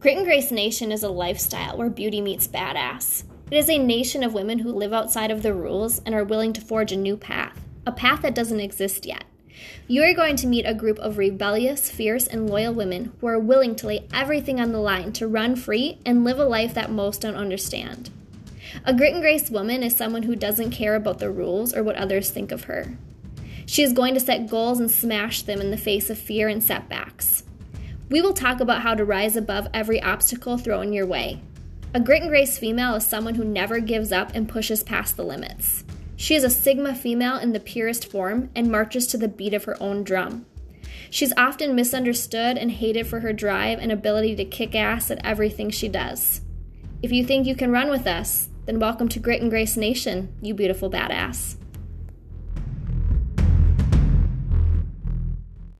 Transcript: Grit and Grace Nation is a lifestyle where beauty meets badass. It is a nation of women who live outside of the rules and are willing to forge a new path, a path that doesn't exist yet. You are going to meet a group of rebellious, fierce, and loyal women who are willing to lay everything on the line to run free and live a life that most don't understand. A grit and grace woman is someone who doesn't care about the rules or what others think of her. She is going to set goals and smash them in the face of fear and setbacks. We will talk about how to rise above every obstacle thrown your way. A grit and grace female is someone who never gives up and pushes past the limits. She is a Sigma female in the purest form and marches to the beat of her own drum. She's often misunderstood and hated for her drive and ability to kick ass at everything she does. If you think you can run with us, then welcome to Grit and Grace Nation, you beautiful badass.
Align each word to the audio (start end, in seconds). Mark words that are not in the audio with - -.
Grit 0.00 0.16
and 0.16 0.24
Grace 0.24 0.50
Nation 0.50 0.92
is 0.92 1.02
a 1.02 1.10
lifestyle 1.10 1.76
where 1.76 1.90
beauty 1.90 2.22
meets 2.22 2.48
badass. 2.48 3.24
It 3.50 3.58
is 3.58 3.68
a 3.68 3.76
nation 3.76 4.22
of 4.22 4.32
women 4.32 4.60
who 4.60 4.72
live 4.72 4.94
outside 4.94 5.30
of 5.30 5.42
the 5.42 5.52
rules 5.52 6.00
and 6.06 6.14
are 6.14 6.24
willing 6.24 6.54
to 6.54 6.60
forge 6.62 6.90
a 6.90 6.96
new 6.96 7.18
path, 7.18 7.60
a 7.84 7.92
path 7.92 8.22
that 8.22 8.34
doesn't 8.34 8.60
exist 8.60 9.04
yet. 9.04 9.24
You 9.88 10.02
are 10.04 10.14
going 10.14 10.36
to 10.36 10.46
meet 10.46 10.64
a 10.64 10.72
group 10.72 10.98
of 11.00 11.18
rebellious, 11.18 11.90
fierce, 11.90 12.26
and 12.26 12.48
loyal 12.48 12.72
women 12.72 13.12
who 13.20 13.26
are 13.26 13.38
willing 13.38 13.76
to 13.76 13.88
lay 13.88 14.08
everything 14.10 14.58
on 14.58 14.72
the 14.72 14.78
line 14.78 15.12
to 15.12 15.28
run 15.28 15.54
free 15.54 15.98
and 16.06 16.24
live 16.24 16.38
a 16.38 16.46
life 16.46 16.72
that 16.72 16.90
most 16.90 17.20
don't 17.20 17.34
understand. 17.34 18.08
A 18.86 18.94
grit 18.94 19.12
and 19.12 19.20
grace 19.20 19.50
woman 19.50 19.82
is 19.82 19.94
someone 19.94 20.22
who 20.22 20.34
doesn't 20.34 20.70
care 20.70 20.94
about 20.94 21.18
the 21.18 21.30
rules 21.30 21.74
or 21.74 21.82
what 21.82 21.96
others 21.96 22.30
think 22.30 22.52
of 22.52 22.64
her. 22.64 22.96
She 23.66 23.82
is 23.82 23.92
going 23.92 24.14
to 24.14 24.20
set 24.20 24.48
goals 24.48 24.80
and 24.80 24.90
smash 24.90 25.42
them 25.42 25.60
in 25.60 25.70
the 25.70 25.76
face 25.76 26.08
of 26.08 26.18
fear 26.18 26.48
and 26.48 26.62
setbacks. 26.64 27.42
We 28.10 28.20
will 28.20 28.32
talk 28.32 28.58
about 28.58 28.82
how 28.82 28.96
to 28.96 29.04
rise 29.04 29.36
above 29.36 29.68
every 29.72 30.02
obstacle 30.02 30.58
thrown 30.58 30.92
your 30.92 31.06
way. 31.06 31.40
A 31.94 32.00
grit 32.00 32.22
and 32.22 32.30
grace 32.30 32.58
female 32.58 32.96
is 32.96 33.06
someone 33.06 33.36
who 33.36 33.44
never 33.44 33.78
gives 33.78 34.10
up 34.10 34.32
and 34.34 34.48
pushes 34.48 34.82
past 34.82 35.16
the 35.16 35.24
limits. 35.24 35.84
She 36.16 36.34
is 36.34 36.42
a 36.42 36.50
Sigma 36.50 36.96
female 36.96 37.36
in 37.36 37.52
the 37.52 37.60
purest 37.60 38.10
form 38.10 38.50
and 38.56 38.70
marches 38.70 39.06
to 39.08 39.16
the 39.16 39.28
beat 39.28 39.54
of 39.54 39.62
her 39.64 39.80
own 39.80 40.02
drum. 40.02 40.44
She's 41.08 41.32
often 41.36 41.76
misunderstood 41.76 42.58
and 42.58 42.72
hated 42.72 43.06
for 43.06 43.20
her 43.20 43.32
drive 43.32 43.78
and 43.78 43.92
ability 43.92 44.34
to 44.36 44.44
kick 44.44 44.74
ass 44.74 45.12
at 45.12 45.24
everything 45.24 45.70
she 45.70 45.88
does. 45.88 46.40
If 47.02 47.12
you 47.12 47.24
think 47.24 47.46
you 47.46 47.54
can 47.54 47.70
run 47.70 47.90
with 47.90 48.08
us, 48.08 48.48
then 48.66 48.80
welcome 48.80 49.08
to 49.10 49.20
Grit 49.20 49.40
and 49.40 49.50
Grace 49.50 49.76
Nation, 49.76 50.34
you 50.42 50.52
beautiful 50.52 50.90
badass. 50.90 51.56